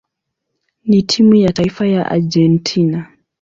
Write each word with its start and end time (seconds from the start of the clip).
na 0.85 1.01
timu 1.01 1.35
ya 1.35 1.53
taifa 1.53 1.87
ya 1.87 2.05
Argentina. 2.11 3.09